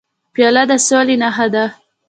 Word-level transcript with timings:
پیاله 0.33 0.63
د 0.69 0.71
سولې 0.87 1.15
نښه 1.21 1.47
ده. 1.53 1.65